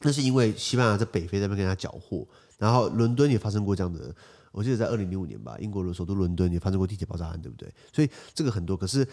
[0.01, 2.27] 那是因为西班牙在北非那边跟他缴获，
[2.59, 4.13] 然后伦敦也发生过这样的，
[4.57, 7.71] 我记得在二零零五年吧，英国的首都伦敦也发生过地铁爆炸案，对不对？
[7.93, 9.07] 所以这个很多，可是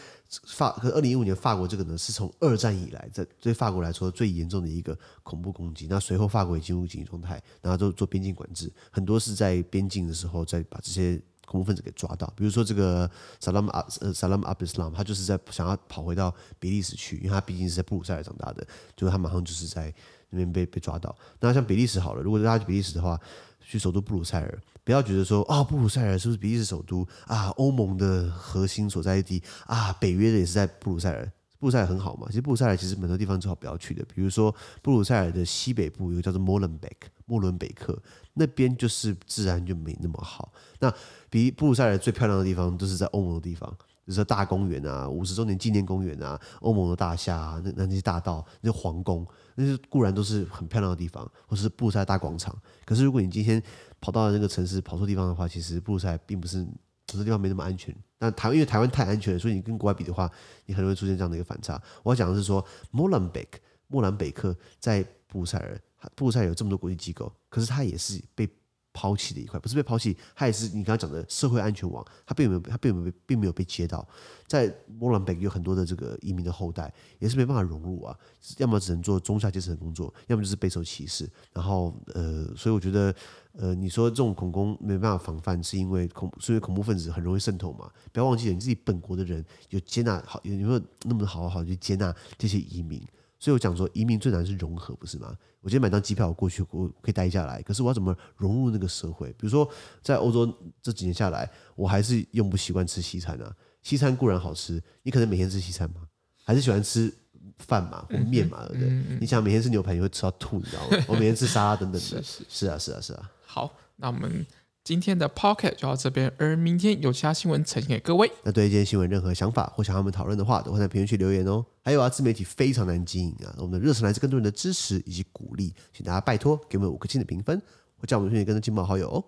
[0.48, 5.88] 法可二零一五年法国这个呢，是从二战以来在对法国来说最严重的一个恐怖攻击。
[5.90, 11.22] 那随后法国也进入紧急状态，然后做做边境管制，很多是在边境的时候再把这些。
[11.46, 19.94] 恐怖分子给抓到，比如说这个萨拉姆阿呃萨拉姆阿布斯拉姆，他就是在想要跑回到比利时去，因为他毕竟是在布鲁塞尔长大的，就是他马上就是在
[20.30, 21.14] 那边被被抓到。
[21.42, 23.20] 那像比利时好了，如果大家去比利时的话，
[23.60, 27.48] 去首都布鲁塞尔，不要觉得说啊、布鲁塞尔是不是比利时首都啊？
[27.58, 31.32] 欧盟的核心所在地啊，北约的也是在布鲁塞尔。
[31.60, 37.98] 布鲁塞尔很好嘛，其实布鲁塞尔其实很多地方最好不要去的，比如说布鲁塞尔的西北部有个叫做莫伦贝克，莫伦贝克
[38.34, 40.52] 那边就是自然就没那么好。
[40.80, 40.94] 那
[41.30, 43.74] 比布鲁塞尔最漂亮的地方都是在欧盟的地方，
[44.06, 52.54] 就是大公园啊，五十周年纪念公园啊，欧盟的大厦啊，那那些大道，那些皇宫，那些固然都是很漂亮的地方，或是布鲁塞大广场。
[52.86, 53.62] 可是如果你今天
[54.02, 56.74] 跑到那个城市，跑错地方的话，其实布鲁塞并不是很
[57.14, 57.96] 多地方没那么安全。
[58.18, 60.30] 但台湾因为台湾太安全了，所以你跟国外比的话，
[60.66, 61.82] 你很容易出现这样的一个反差。
[62.04, 65.80] 我要讲的是说，莫兰贝克，莫兰贝克在布鲁塞尔，
[66.16, 68.50] 布鲁塞尔有这么多国际机构，可是他也是被。
[68.94, 74.08] 抛弃的一块，不是被抛弃，它也是你刚刚讲的社会安全网，它并没有，它并没有，并没有被接到。
[74.48, 78.16] 在莫兰贝克有很多的这个移民的后代，也是没办法融入啊，
[78.58, 81.28] 要么只能做中下阶层的工作，要么就是备受歧视。
[81.52, 83.14] 然后呃，所以我觉得
[83.54, 87.90] 呃，你说这种恐攻没办法防范，是因为恐，是因为恐怖分子很容易渗透嘛？
[88.12, 93.02] 不要忘记了，你自己本国的人有接纳好，有没有那么好好去接纳这些移民？
[93.44, 95.36] 所以我讲说，移民最难是融合，不是吗？
[95.60, 99.28] 我今天买张机票，我过去我可以待下来，可是我要怎么融入那个社会？
[99.32, 99.70] 比如说，
[100.02, 103.54] 在欧洲这几年下来，我还是用不习惯吃西餐啊。
[103.82, 106.08] 西餐固然好吃，你可能每天吃西餐吗？
[106.46, 107.14] 还是喜欢吃
[107.58, 108.88] 饭嘛或面嘛，对不对？
[108.88, 111.04] 嗯嗯、你想每天吃牛排，你会吃到吐，你知道吗？
[111.10, 113.30] 我每天吃沙拉等等的， 是，是，是啊，是啊，是啊。
[113.46, 114.46] 好，那我们。
[114.84, 118.30] 今天的 Pocket 就到这边，而明天有其他新闻呈现给各位。
[118.44, 121.66] 那对今天新闻任何想法或想和我们讨论的话，都会在评论区留言哦。
[121.82, 127.62] 还有啊，自媒体非常难经营啊，我们的热忱来自更多人的支持以及鼓励，请大家拜托给我们五颗星的评分，
[127.98, 129.24] 或叫我们推荐更多亲朋好友哦。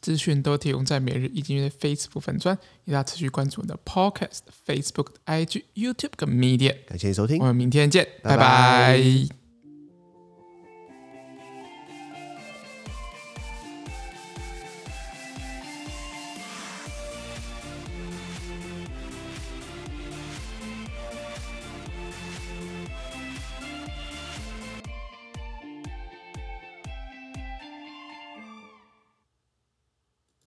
[0.00, 6.76] 资讯都提供在每日一经济的 Facebook 粉专，大家持续关注我们的 Podcast、Facebook、IG、YouTube 跟 Media。
[6.86, 8.98] 感谢收听，我们明天见，拜拜。
[8.98, 9.43] 拜拜。